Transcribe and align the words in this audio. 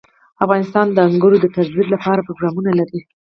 افغانستان 0.43 0.85
د 0.91 0.97
انګور 1.07 1.33
د 1.41 1.45
ترویج 1.55 1.87
لپاره 1.93 2.25
پروګرامونه 2.27 2.71
لري. 2.79 2.99